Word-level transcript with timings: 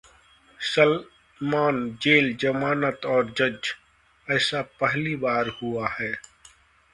Salman, 0.59 1.77
jail, 2.01 2.33
जमानत 2.35 3.05
और 3.05 3.29
जज, 3.37 3.73
ऐसा 4.27 4.61
पहली 4.81 5.15
बार 5.17 5.49
हुआ 5.61 5.87
है... 5.89 6.11